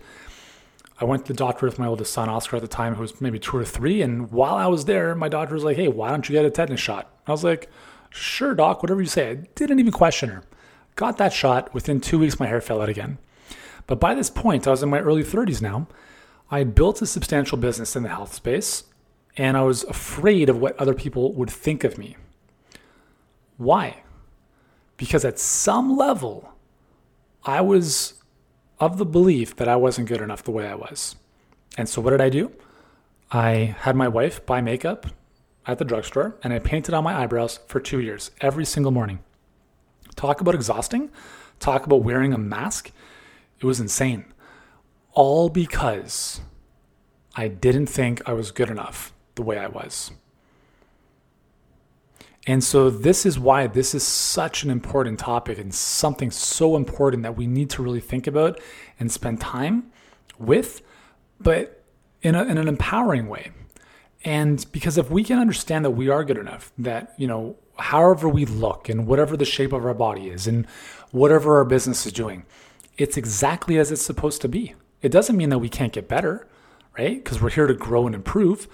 I 1.01 1.05
went 1.05 1.25
to 1.25 1.33
the 1.33 1.37
doctor 1.37 1.65
with 1.65 1.79
my 1.79 1.87
oldest 1.87 2.13
son, 2.13 2.29
Oscar, 2.29 2.57
at 2.57 2.61
the 2.61 2.67
time, 2.67 2.93
who 2.93 3.01
was 3.01 3.19
maybe 3.19 3.39
two 3.39 3.57
or 3.57 3.65
three. 3.65 4.03
And 4.03 4.31
while 4.31 4.53
I 4.53 4.67
was 4.67 4.85
there, 4.85 5.15
my 5.15 5.29
doctor 5.29 5.55
was 5.55 5.63
like, 5.63 5.75
hey, 5.75 5.87
why 5.87 6.11
don't 6.11 6.29
you 6.29 6.33
get 6.33 6.45
a 6.45 6.51
tetanus 6.51 6.79
shot? 6.79 7.11
I 7.25 7.31
was 7.31 7.43
like, 7.43 7.71
sure, 8.11 8.53
doc, 8.53 8.83
whatever 8.83 9.01
you 9.01 9.07
say. 9.07 9.31
I 9.31 9.35
didn't 9.55 9.79
even 9.79 9.91
question 9.91 10.29
her. 10.29 10.43
Got 10.95 11.17
that 11.17 11.33
shot. 11.33 11.73
Within 11.73 12.01
two 12.01 12.19
weeks, 12.19 12.39
my 12.39 12.45
hair 12.45 12.61
fell 12.61 12.83
out 12.83 12.89
again. 12.89 13.17
But 13.87 13.99
by 13.99 14.13
this 14.13 14.29
point, 14.29 14.67
I 14.67 14.71
was 14.71 14.83
in 14.83 14.89
my 14.89 14.99
early 14.99 15.23
30s 15.23 15.59
now. 15.59 15.87
I 16.51 16.59
had 16.59 16.75
built 16.75 17.01
a 17.01 17.07
substantial 17.07 17.57
business 17.57 17.95
in 17.95 18.03
the 18.03 18.09
health 18.09 18.35
space, 18.35 18.83
and 19.37 19.57
I 19.57 19.63
was 19.63 19.83
afraid 19.85 20.49
of 20.49 20.59
what 20.59 20.77
other 20.77 20.93
people 20.93 21.33
would 21.33 21.49
think 21.49 21.83
of 21.83 21.97
me. 21.97 22.15
Why? 23.57 24.03
Because 24.97 25.25
at 25.25 25.39
some 25.39 25.97
level, 25.97 26.53
I 27.43 27.61
was 27.61 28.20
of 28.81 28.97
the 28.97 29.05
belief 29.05 29.55
that 29.57 29.67
I 29.67 29.75
wasn't 29.75 30.09
good 30.09 30.21
enough 30.21 30.43
the 30.43 30.51
way 30.51 30.67
I 30.67 30.73
was. 30.73 31.15
And 31.77 31.87
so, 31.87 32.01
what 32.01 32.09
did 32.09 32.19
I 32.19 32.29
do? 32.29 32.51
I 33.31 33.75
had 33.79 33.95
my 33.95 34.09
wife 34.09 34.45
buy 34.45 34.59
makeup 34.59 35.05
at 35.65 35.77
the 35.77 35.85
drugstore 35.85 36.35
and 36.43 36.51
I 36.51 36.59
painted 36.59 36.93
on 36.93 37.03
my 37.03 37.15
eyebrows 37.15 37.59
for 37.67 37.79
two 37.79 38.01
years, 38.01 38.31
every 38.41 38.65
single 38.65 38.91
morning. 38.91 39.19
Talk 40.15 40.41
about 40.41 40.55
exhausting, 40.55 41.11
talk 41.59 41.85
about 41.85 42.03
wearing 42.03 42.33
a 42.33 42.37
mask. 42.37 42.91
It 43.59 43.65
was 43.65 43.79
insane. 43.79 44.25
All 45.13 45.47
because 45.47 46.41
I 47.35 47.47
didn't 47.47 47.85
think 47.85 48.27
I 48.27 48.33
was 48.33 48.51
good 48.51 48.69
enough 48.69 49.13
the 49.35 49.43
way 49.43 49.59
I 49.59 49.67
was. 49.67 50.11
And 52.47 52.63
so, 52.63 52.89
this 52.89 53.25
is 53.25 53.37
why 53.37 53.67
this 53.67 53.93
is 53.93 54.03
such 54.03 54.63
an 54.63 54.71
important 54.71 55.19
topic 55.19 55.59
and 55.59 55.73
something 55.73 56.31
so 56.31 56.75
important 56.75 57.21
that 57.23 57.37
we 57.37 57.45
need 57.45 57.69
to 57.71 57.83
really 57.83 57.99
think 57.99 58.25
about 58.25 58.59
and 58.99 59.11
spend 59.11 59.39
time 59.39 59.91
with, 60.39 60.81
but 61.39 61.83
in, 62.23 62.33
a, 62.33 62.43
in 62.43 62.57
an 62.57 62.67
empowering 62.67 63.27
way. 63.27 63.51
And 64.23 64.65
because 64.71 64.97
if 64.97 65.09
we 65.09 65.23
can 65.23 65.39
understand 65.39 65.85
that 65.85 65.91
we 65.91 66.09
are 66.09 66.23
good 66.23 66.37
enough, 66.37 66.71
that, 66.77 67.13
you 67.17 67.27
know, 67.27 67.57
however 67.77 68.29
we 68.29 68.45
look 68.45 68.89
and 68.89 69.07
whatever 69.07 69.35
the 69.35 69.45
shape 69.45 69.73
of 69.73 69.85
our 69.85 69.93
body 69.93 70.29
is 70.29 70.47
and 70.47 70.65
whatever 71.11 71.57
our 71.57 71.65
business 71.65 72.05
is 72.05 72.13
doing, 72.13 72.45
it's 72.97 73.17
exactly 73.17 73.77
as 73.77 73.91
it's 73.91 74.01
supposed 74.01 74.41
to 74.41 74.47
be. 74.47 74.75
It 75.01 75.11
doesn't 75.11 75.37
mean 75.37 75.49
that 75.49 75.59
we 75.59 75.69
can't 75.69 75.93
get 75.93 76.07
better, 76.07 76.47
right? 76.97 77.23
Because 77.23 77.41
we're 77.41 77.49
here 77.49 77.67
to 77.67 77.73
grow 77.73 78.05
and 78.05 78.13
improve. 78.13 78.67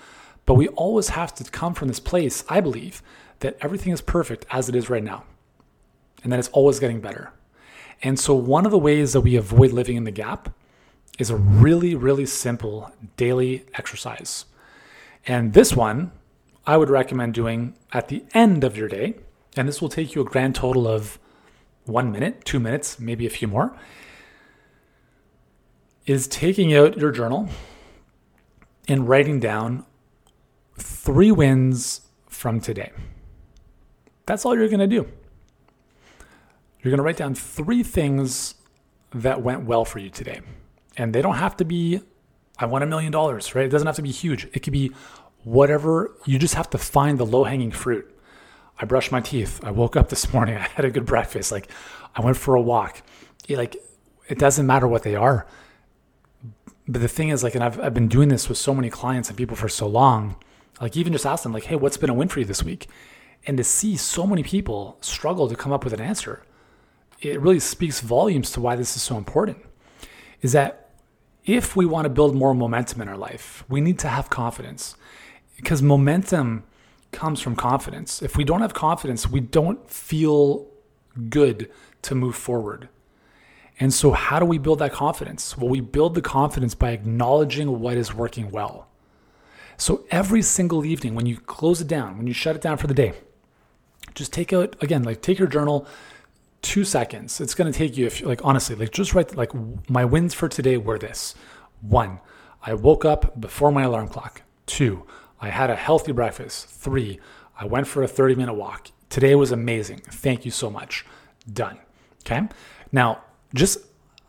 But 0.46 0.56
we 0.56 0.68
always 0.70 1.10
have 1.10 1.34
to 1.36 1.44
come 1.46 1.74
from 1.74 1.88
this 1.88 2.00
place, 2.00 2.44
I 2.50 2.62
believe, 2.62 3.02
that 3.40 3.58
everything 3.62 3.94
is 3.94 4.02
perfect 4.02 4.46
as 4.50 4.70
it 4.70 4.76
is 4.76 4.90
right 4.90 5.04
now 5.04 5.24
and 6.24 6.32
that 6.32 6.40
it's 6.40 6.50
always 6.50 6.80
getting 6.80 7.02
better. 7.02 7.32
And 8.04 8.20
so, 8.20 8.34
one 8.36 8.66
of 8.66 8.72
the 8.72 8.78
ways 8.78 9.14
that 9.14 9.22
we 9.22 9.36
avoid 9.36 9.72
living 9.72 9.96
in 9.96 10.04
the 10.04 10.12
gap 10.12 10.50
is 11.18 11.30
a 11.30 11.36
really, 11.36 11.96
really 11.96 12.26
simple 12.26 12.92
daily 13.16 13.66
exercise. 13.74 14.46
And 15.26 15.54
this 15.54 15.76
one 15.76 16.12
I 16.68 16.76
would 16.76 16.90
recommend 16.90 17.34
doing 17.34 17.76
at 17.94 18.10
the 18.10 18.24
end 18.34 18.64
of 18.64 18.78
your 18.78 18.90
day. 18.90 19.16
And 19.56 19.68
this 19.68 19.82
will 19.82 19.90
take 19.90 20.14
you 20.14 20.22
a 20.22 20.26
grand 20.26 20.54
total 20.54 20.88
of 20.88 21.18
one 21.86 22.12
minute, 22.12 22.44
two 22.44 22.60
minutes, 22.60 23.00
maybe 23.00 23.26
a 23.26 23.30
few 23.30 23.48
more. 23.48 23.76
Is 26.06 26.28
taking 26.28 26.76
out 26.76 26.98
your 26.98 27.12
journal 27.12 27.50
and 28.88 29.08
writing 29.08 29.40
down 29.40 29.86
three 30.78 31.32
wins 31.32 32.02
from 32.28 32.60
today. 32.60 32.92
That's 34.28 34.46
all 34.46 34.56
you're 34.56 34.68
going 34.68 34.80
to 34.82 34.88
do. 34.88 35.08
You're 36.82 36.92
going 36.92 36.98
to 36.98 37.04
write 37.04 37.18
down 37.18 37.34
three 37.34 37.82
things 37.82 38.54
that 39.12 39.42
went 39.42 39.64
well 39.64 39.84
for 39.84 40.00
you 40.00 40.10
today. 40.10 40.42
And 40.96 41.16
they 41.16 41.22
don't 41.22 41.36
have 41.36 41.58
to 41.58 41.66
be, 41.66 42.02
I 42.60 42.66
won 42.66 42.84
a 42.84 42.86
million 42.86 43.12
dollars, 43.12 43.56
right? 43.56 43.66
It 43.66 43.70
doesn't 43.70 43.88
have 43.88 43.96
to 43.96 44.02
be 44.02 44.12
huge. 44.12 44.48
It 44.54 44.60
could 44.60 44.74
be 44.74 44.92
whatever. 45.44 46.12
You 46.26 46.38
just 46.38 46.54
have 46.56 46.70
to 46.72 46.78
find 46.78 47.18
the 47.18 47.26
low 47.26 47.46
hanging 47.46 47.72
fruit. 47.72 48.14
I 48.80 48.86
brushed 48.86 49.12
my 49.12 49.22
teeth. 49.22 49.64
I 49.64 49.72
woke 49.72 49.96
up 49.96 50.10
this 50.10 50.32
morning. 50.34 50.56
I 50.56 50.68
had 50.68 50.86
a 50.86 50.92
good 50.92 51.06
breakfast. 51.06 51.52
Like, 51.52 51.72
I 52.16 52.22
went 52.22 52.38
for 52.38 52.54
a 52.56 52.62
walk. 52.62 53.02
Like, 53.50 53.78
it 54.28 54.38
doesn't 54.38 54.68
matter 54.68 54.88
what 54.88 55.04
they 55.04 55.16
are. 55.16 55.48
But 56.86 57.02
the 57.02 57.08
thing 57.08 57.30
is, 57.30 57.44
like, 57.44 57.56
and 57.56 57.64
I've, 57.64 57.80
I've 57.80 57.94
been 57.94 58.10
doing 58.10 58.28
this 58.28 58.50
with 58.50 58.58
so 58.58 58.74
many 58.74 58.90
clients 58.90 59.30
and 59.30 59.38
people 59.38 59.56
for 59.56 59.70
so 59.70 59.88
long. 59.88 60.36
Like, 60.82 60.98
even 60.98 61.14
just 61.14 61.26
ask 61.26 61.44
them, 61.44 61.54
like, 61.54 61.64
hey, 61.64 61.78
what's 61.78 61.98
been 61.98 62.10
a 62.10 62.14
win 62.14 62.28
for 62.28 62.40
you 62.40 62.46
this 62.46 62.62
week? 62.62 62.88
And 63.48 63.58
to 63.58 63.64
see 63.64 63.96
so 63.96 64.28
many 64.28 64.44
people 64.44 64.98
struggle 65.00 65.48
to 65.48 65.56
come 65.56 65.72
up 65.72 65.86
with 65.86 65.94
an 65.94 66.02
answer, 66.02 66.44
it 67.22 67.40
really 67.40 67.62
speaks 67.62 68.02
volumes 68.02 68.52
to 68.52 68.62
why 68.62 68.76
this 68.76 68.96
is 68.98 69.02
so 69.02 69.18
important. 69.18 69.58
Is 70.42 70.52
that 70.52 70.90
if 71.46 71.76
we 71.76 71.86
want 71.86 72.06
to 72.06 72.10
build 72.10 72.36
more 72.36 72.54
momentum 72.54 73.02
in 73.02 73.08
our 73.08 73.18
life, 73.18 73.64
we 73.70 73.80
need 73.80 73.98
to 74.00 74.10
have 74.10 74.30
confidence 74.30 74.98
because 75.56 75.82
momentum 75.82 76.66
comes 77.14 77.40
from 77.40 77.56
confidence. 77.56 78.22
If 78.22 78.36
we 78.36 78.44
don't 78.44 78.62
have 78.62 78.74
confidence, 78.74 79.30
we 79.30 79.40
don't 79.40 79.90
feel 79.90 80.68
good 81.30 81.72
to 82.04 82.16
move 82.16 82.36
forward. 82.36 82.90
And 83.80 83.94
so, 83.94 84.12
how 84.12 84.40
do 84.40 84.46
we 84.46 84.58
build 84.58 84.80
that 84.80 84.92
confidence? 84.92 85.58
Well, 85.58 85.70
we 85.70 85.80
build 85.80 86.16
the 86.16 86.22
confidence 86.22 86.76
by 86.76 86.92
acknowledging 86.92 87.80
what 87.80 87.96
is 87.96 88.14
working 88.14 88.52
well. 88.52 88.88
So, 89.78 90.06
every 90.12 90.42
single 90.42 90.84
evening, 90.84 91.16
when 91.16 91.28
you 91.28 91.38
close 91.38 91.80
it 91.80 91.88
down, 91.88 92.18
when 92.18 92.28
you 92.28 92.34
shut 92.34 92.56
it 92.56 92.62
down 92.62 92.78
for 92.78 92.88
the 92.88 92.94
day, 92.96 93.14
just 94.18 94.34
take 94.34 94.52
out 94.52 94.76
again, 94.82 95.04
like 95.04 95.22
take 95.22 95.38
your 95.38 95.48
journal, 95.48 95.88
two 96.64 96.84
seconds. 96.84 97.40
It's 97.40 97.54
to 97.54 97.72
take 97.72 97.96
you, 97.96 98.08
if 98.08 98.22
like 98.24 98.44
honestly, 98.44 98.76
like 98.76 98.92
just 98.92 99.14
write 99.14 99.38
like 99.38 99.52
my 99.88 100.04
wins 100.04 100.34
for 100.34 100.50
today 100.50 100.76
were 100.76 100.98
this: 100.98 101.36
one, 101.82 102.20
I 102.64 102.74
woke 102.74 103.06
up 103.06 103.40
before 103.40 103.72
my 103.72 103.84
alarm 103.84 104.08
clock. 104.08 104.42
Two, 104.66 105.04
I 105.40 105.50
had 105.50 105.70
a 105.70 105.76
healthy 105.76 106.12
breakfast. 106.12 106.68
Three, 106.68 107.20
I 107.58 107.66
went 107.66 107.88
for 107.88 108.02
a 108.02 108.08
30 108.08 108.36
minute 108.36 108.56
walk. 108.56 108.90
Today 109.10 109.36
was 109.36 109.52
amazing. 109.52 110.00
Thank 110.00 110.44
you 110.44 110.52
so 110.52 110.70
much. 110.70 111.06
Done. 111.52 111.78
Okay. 112.26 112.48
Now, 112.92 113.24
just 113.54 113.78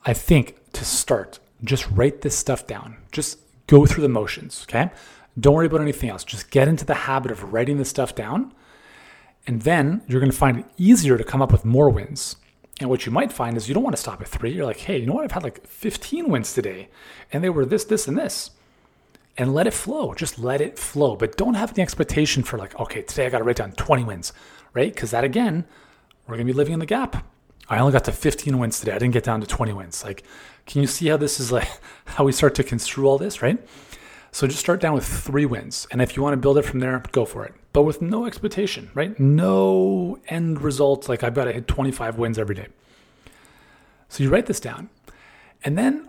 I 0.05 0.13
think 0.13 0.73
to 0.73 0.85
start, 0.85 1.41
just 1.65 1.91
write 1.91 2.21
this 2.21 2.37
stuff 2.37 2.67
down. 2.67 2.99
Just 3.11 3.39
go 3.67 3.87
through 3.87 4.03
the 4.03 4.09
motions. 4.09 4.67
Okay. 4.69 4.91
Don't 5.41 5.55
worry 5.55 5.67
about 5.67 5.81
anything 5.81 6.11
else. 6.11 6.25
Just 6.25 6.51
get 6.51 6.69
into 6.69 6.85
the 6.85 6.95
habit 6.95 7.31
of 7.31 7.55
writing 7.55 7.79
this 7.79 7.89
stuff 7.89 8.15
down 8.15 8.53
and 9.49 9.63
then 9.63 10.03
you're 10.07 10.21
going 10.21 10.31
to 10.31 10.37
find 10.37 10.59
it 10.59 10.67
easier 10.77 11.17
to 11.17 11.25
come 11.25 11.41
up 11.41 11.51
with 11.51 11.65
more 11.65 11.89
wins. 11.89 12.37
And 12.81 12.91
what 12.91 13.07
you 13.07 13.11
might 13.11 13.33
find 13.33 13.57
is 13.57 13.67
you 13.67 13.75
don't 13.75 13.83
want 13.83 13.97
to 13.97 14.01
stop 14.01 14.21
at 14.21 14.29
three. 14.29 14.53
You're 14.53 14.67
like, 14.67 14.77
hey, 14.77 14.99
you 14.99 15.07
know 15.07 15.15
what? 15.15 15.25
I've 15.25 15.33
had 15.33 15.43
like 15.43 15.67
15 15.67 16.29
wins 16.29 16.53
today, 16.53 16.91
and 17.33 17.43
they 17.43 17.49
were 17.49 17.65
this, 17.65 17.85
this, 17.85 18.07
and 18.07 18.17
this. 18.17 18.51
And 19.39 19.55
let 19.55 19.67
it 19.67 19.73
flow. 19.73 20.13
Just 20.13 20.39
let 20.39 20.61
it 20.61 20.79
flow. 20.79 21.17
But 21.17 21.39
don't 21.39 21.55
have 21.55 21.73
the 21.73 21.81
expectation 21.81 22.43
for 22.43 22.59
like, 22.59 22.79
okay, 22.79 23.01
today 23.01 23.25
I 23.25 23.31
got 23.31 23.39
to 23.39 23.45
write 23.45 23.57
down 23.57 23.73
20 23.73 24.05
wins, 24.05 24.35
right? 24.75 24.93
Because 24.93 25.13
that 25.13 25.25
again, 25.25 25.65
we're 26.27 26.37
going 26.37 26.47
to 26.47 26.53
be 26.53 26.57
living 26.57 26.75
in 26.75 26.81
the 26.81 26.87
gap. 26.87 27.27
I 27.71 27.79
only 27.79 27.93
got 27.93 28.05
to 28.05 28.13
15 28.13 28.59
wins 28.59 28.79
today. 28.79 28.93
I 28.93 28.99
didn't 28.99 29.15
get 29.15 29.25
down 29.25 29.41
to 29.41 29.47
20 29.47 29.73
wins. 29.73 30.05
Like, 30.05 30.25
can 30.67 30.83
you 30.83 30.87
see 30.87 31.09
how 31.09 31.17
this 31.17 31.41
is 31.41 31.51
like 31.51 31.69
how 32.05 32.25
we 32.25 32.33
start 32.33 32.55
to 32.57 32.65
construe 32.65 33.07
all 33.07 33.17
this, 33.17 33.41
right? 33.41 33.59
So 34.31 34.47
just 34.47 34.61
start 34.61 34.81
down 34.81 34.95
with 34.95 35.07
three 35.07 35.47
wins. 35.47 35.87
And 35.91 36.03
if 36.03 36.17
you 36.17 36.23
want 36.23 36.35
to 36.35 36.39
build 36.39 36.59
it 36.59 36.63
from 36.63 36.81
there, 36.81 37.03
go 37.13 37.25
for 37.25 37.45
it. 37.45 37.55
But 37.73 37.83
with 37.83 38.03
no 38.03 38.27
expectation, 38.27 38.91
right? 38.95 39.19
No 39.19 40.19
end 40.29 40.61
result 40.63 41.09
like 41.09 41.23
I've 41.23 41.35
got 41.35 41.45
to 41.45 41.53
hit 41.53 41.67
25 41.69 42.19
wins 42.19 42.39
every 42.39 42.55
day. 42.55 42.67
So 44.09 44.23
you 44.23 44.31
write 44.31 44.47
this 44.47 44.61
down. 44.61 44.91
And 45.65 45.77
then 45.77 46.09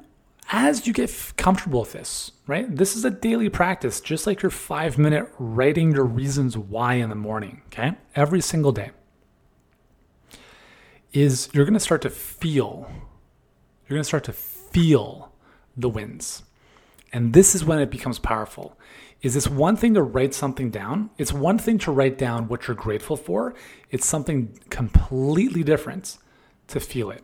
as 0.51 0.87
you 0.87 0.93
get 0.93 1.33
comfortable 1.37 1.81
with 1.81 1.93
this, 1.93 2.31
right? 2.47 2.75
This 2.75 2.95
is 2.95 3.05
a 3.05 3.11
daily 3.11 3.49
practice, 3.49 4.01
just 4.01 4.25
like 4.25 4.41
your 4.41 4.49
five 4.49 4.97
minute 4.97 5.31
writing 5.37 5.91
your 5.91 6.05
reasons 6.05 6.57
why 6.57 6.95
in 6.95 7.09
the 7.09 7.15
morning, 7.15 7.61
okay? 7.67 7.93
Every 8.15 8.41
single 8.41 8.71
day. 8.71 8.91
Is 11.13 11.49
you're 11.53 11.65
gonna 11.65 11.79
start 11.79 12.01
to 12.03 12.09
feel, 12.09 12.89
you're 13.87 13.95
gonna 13.95 14.03
start 14.03 14.23
to 14.25 14.33
feel 14.33 15.31
the 15.77 15.89
wins. 15.89 16.43
And 17.11 17.33
this 17.33 17.55
is 17.55 17.65
when 17.65 17.79
it 17.79 17.89
becomes 17.89 18.19
powerful. 18.19 18.77
Is 19.21 19.33
this 19.33 19.47
one 19.47 19.75
thing 19.75 19.95
to 19.95 20.01
write 20.01 20.33
something 20.33 20.69
down? 20.69 21.09
It's 21.17 21.33
one 21.33 21.57
thing 21.57 21.77
to 21.79 21.91
write 21.91 22.17
down 22.17 22.47
what 22.47 22.67
you're 22.67 22.75
grateful 22.75 23.17
for. 23.17 23.53
It's 23.89 24.07
something 24.07 24.57
completely 24.69 25.63
different 25.63 26.17
to 26.67 26.79
feel 26.79 27.11
it. 27.11 27.23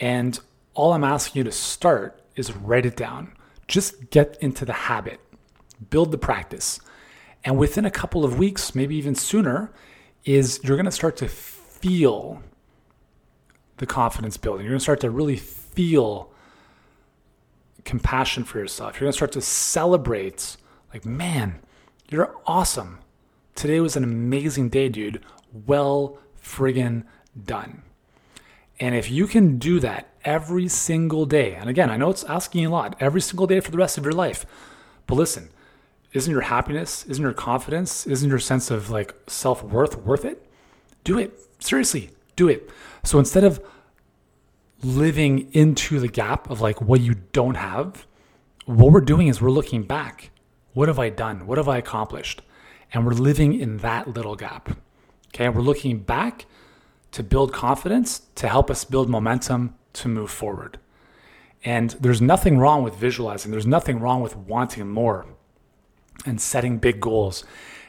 And 0.00 0.38
all 0.74 0.92
I'm 0.92 1.04
asking 1.04 1.40
you 1.40 1.44
to 1.44 1.52
start 1.52 2.22
is 2.34 2.56
write 2.56 2.86
it 2.86 2.96
down. 2.96 3.32
Just 3.68 4.10
get 4.10 4.36
into 4.40 4.64
the 4.64 4.72
habit, 4.72 5.20
build 5.90 6.10
the 6.10 6.18
practice. 6.18 6.80
And 7.44 7.58
within 7.58 7.84
a 7.84 7.90
couple 7.90 8.24
of 8.24 8.38
weeks, 8.38 8.74
maybe 8.74 8.96
even 8.96 9.14
sooner, 9.14 9.72
is 10.24 10.60
you're 10.64 10.76
going 10.76 10.86
to 10.86 10.90
start 10.90 11.16
to 11.18 11.28
feel 11.28 12.42
the 13.76 13.86
confidence 13.86 14.36
building. 14.36 14.64
You're 14.64 14.72
going 14.72 14.78
to 14.78 14.82
start 14.82 15.00
to 15.00 15.10
really 15.10 15.36
feel 15.36 16.32
compassion 17.84 18.44
for 18.44 18.58
yourself. 18.58 18.94
You're 18.94 19.06
going 19.06 19.12
to 19.12 19.16
start 19.16 19.32
to 19.32 19.40
celebrate, 19.40 20.56
like, 20.92 21.04
man, 21.04 21.60
you're 22.08 22.36
awesome. 22.46 22.98
Today 23.54 23.80
was 23.80 23.96
an 23.96 24.04
amazing 24.04 24.68
day, 24.68 24.88
dude. 24.88 25.24
Well 25.66 26.18
friggin' 26.42 27.04
done. 27.44 27.82
And 28.78 28.94
if 28.94 29.10
you 29.10 29.26
can 29.26 29.58
do 29.58 29.78
that 29.80 30.08
every 30.24 30.68
single 30.68 31.26
day, 31.26 31.54
and 31.54 31.68
again, 31.68 31.90
I 31.90 31.96
know 31.96 32.10
it's 32.10 32.24
asking 32.24 32.64
a 32.64 32.70
lot, 32.70 32.96
every 32.98 33.20
single 33.20 33.46
day 33.46 33.60
for 33.60 33.70
the 33.70 33.78
rest 33.78 33.98
of 33.98 34.04
your 34.04 34.14
life, 34.14 34.46
but 35.06 35.16
listen, 35.16 35.50
isn't 36.12 36.30
your 36.30 36.42
happiness, 36.42 37.04
isn't 37.06 37.22
your 37.22 37.32
confidence, 37.32 38.06
isn't 38.06 38.28
your 38.28 38.38
sense 38.38 38.70
of 38.70 38.90
like 38.90 39.14
self 39.26 39.62
worth 39.62 39.96
worth 39.98 40.24
it? 40.24 40.44
Do 41.04 41.18
it. 41.18 41.38
Seriously, 41.58 42.10
do 42.36 42.48
it. 42.48 42.70
So 43.04 43.18
instead 43.18 43.44
of 43.44 43.60
living 44.82 45.50
into 45.52 46.00
the 46.00 46.08
gap 46.08 46.50
of 46.50 46.60
like 46.60 46.80
what 46.80 47.00
you 47.00 47.14
don't 47.32 47.56
have, 47.56 48.06
what 48.66 48.92
we're 48.92 49.00
doing 49.00 49.28
is 49.28 49.40
we're 49.40 49.50
looking 49.50 49.82
back. 49.82 50.30
What 50.72 50.88
have 50.88 50.98
I 50.98 51.10
done? 51.10 51.46
What 51.46 51.58
have 51.58 51.68
I 51.68 51.78
accomplished? 51.78 52.42
And 52.92 53.04
we're 53.04 53.12
living 53.12 53.58
in 53.58 53.78
that 53.78 54.08
little 54.08 54.36
gap. 54.36 54.76
Okay. 55.28 55.48
We're 55.48 55.62
looking 55.62 56.00
back 56.00 56.46
to 57.12 57.22
build 57.22 57.52
confidence, 57.52 58.22
to 58.36 58.48
help 58.48 58.70
us 58.70 58.84
build 58.84 59.08
momentum 59.08 59.74
to 59.94 60.08
move 60.08 60.30
forward. 60.30 60.78
And 61.64 61.90
there's 62.00 62.22
nothing 62.22 62.58
wrong 62.58 62.82
with 62.82 62.94
visualizing, 62.94 63.50
there's 63.50 63.66
nothing 63.66 64.00
wrong 64.00 64.22
with 64.22 64.36
wanting 64.36 64.88
more 64.88 65.26
and 66.24 66.40
setting 66.40 66.78
big 66.78 67.00
goals 67.00 67.44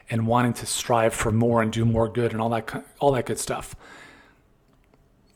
and 0.09 0.27
wanting 0.27 0.53
to 0.53 0.65
strive 0.65 1.13
for 1.13 1.31
more 1.31 1.61
and 1.61 1.71
do 1.71 1.85
more 1.85 2.09
good 2.09 2.33
and 2.33 2.41
all 2.41 2.49
that 2.49 2.85
all 2.99 3.11
that 3.13 3.25
good 3.25 3.39
stuff. 3.39 3.75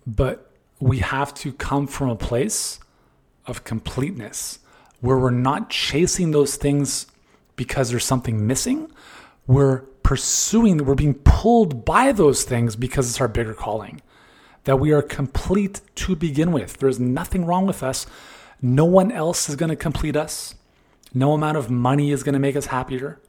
But 0.05 0.51
we 0.79 0.99
have 0.99 1.33
to 1.35 1.53
come 1.53 1.87
from 1.87 2.09
a 2.09 2.15
place 2.15 2.79
of 3.45 3.63
completeness 3.63 4.59
where 5.01 5.17
we're 5.17 5.29
not 5.29 5.69
chasing 5.69 6.31
those 6.31 6.55
things 6.55 7.07
because 7.55 7.89
there's 7.89 8.05
something 8.05 8.45
missing. 8.45 8.91
We're 9.47 9.79
pursuing, 10.03 10.83
we're 10.85 10.95
being 10.95 11.13
pulled 11.13 11.85
by 11.85 12.11
those 12.11 12.43
things 12.43 12.75
because 12.75 13.09
it's 13.09 13.21
our 13.21 13.27
bigger 13.27 13.53
calling. 13.53 14.01
That 14.65 14.79
we 14.79 14.91
are 14.91 15.01
complete 15.01 15.81
to 15.95 16.15
begin 16.15 16.51
with. 16.51 16.77
There's 16.77 16.99
nothing 16.99 17.45
wrong 17.45 17.67
with 17.67 17.83
us. 17.83 18.07
No 18.61 18.85
one 18.85 19.11
else 19.11 19.47
is 19.47 19.55
going 19.55 19.69
to 19.69 19.75
complete 19.75 20.15
us. 20.15 20.55
No 21.13 21.33
amount 21.33 21.57
of 21.57 21.69
money 21.69 22.11
is 22.11 22.23
going 22.23 22.33
to 22.33 22.39
make 22.39 22.55
us 22.55 22.67
happier 22.67 23.19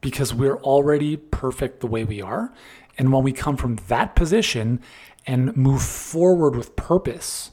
because 0.00 0.34
we're 0.34 0.58
already 0.58 1.16
perfect 1.16 1.80
the 1.80 1.86
way 1.86 2.04
we 2.04 2.20
are. 2.22 2.52
And 2.98 3.12
when 3.12 3.22
we 3.22 3.32
come 3.32 3.56
from 3.56 3.76
that 3.88 4.14
position 4.14 4.80
and 5.28 5.54
move 5.54 5.82
forward 5.82 6.56
with 6.56 6.74
purpose, 6.74 7.50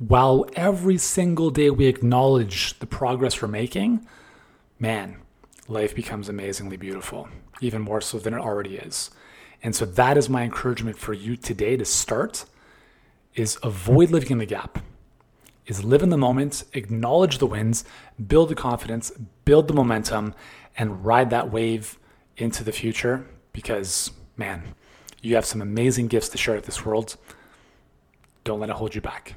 while 0.00 0.44
every 0.56 0.98
single 0.98 1.48
day 1.48 1.70
we 1.70 1.86
acknowledge 1.86 2.76
the 2.80 2.86
progress 2.86 3.40
we're 3.40 3.46
making, 3.46 4.04
man, 4.80 5.16
life 5.68 5.94
becomes 5.94 6.28
amazingly 6.28 6.76
beautiful, 6.76 7.28
even 7.60 7.80
more 7.80 8.00
so 8.00 8.18
than 8.18 8.34
it 8.34 8.40
already 8.40 8.74
is. 8.76 9.10
And 9.62 9.76
so 9.76 9.84
that 9.84 10.18
is 10.18 10.28
my 10.28 10.42
encouragement 10.42 10.98
for 10.98 11.12
you 11.12 11.36
today 11.36 11.76
to 11.76 11.84
start 11.84 12.44
is 13.36 13.58
avoid 13.62 14.10
living 14.10 14.32
in 14.32 14.38
the 14.38 14.46
gap. 14.46 14.80
Is 15.66 15.84
live 15.84 16.02
in 16.02 16.08
the 16.08 16.16
moment, 16.16 16.64
acknowledge 16.72 17.38
the 17.38 17.46
wins, 17.46 17.84
build 18.26 18.48
the 18.48 18.56
confidence, 18.56 19.12
build 19.44 19.68
the 19.68 19.74
momentum 19.74 20.34
and 20.76 21.04
ride 21.04 21.30
that 21.30 21.52
wave 21.52 21.96
into 22.36 22.64
the 22.64 22.72
future 22.72 23.24
because 23.52 24.10
man, 24.36 24.74
you 25.22 25.34
have 25.34 25.44
some 25.44 25.60
amazing 25.60 26.08
gifts 26.08 26.28
to 26.30 26.38
share 26.38 26.54
with 26.54 26.66
this 26.66 26.84
world. 26.84 27.16
Don't 28.44 28.60
let 28.60 28.70
it 28.70 28.76
hold 28.76 28.94
you 28.94 29.00
back. 29.00 29.34